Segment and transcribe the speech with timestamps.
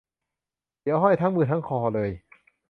[0.81, 2.09] เดี๋ยวห้อยทั้งมือทั้งคอเลย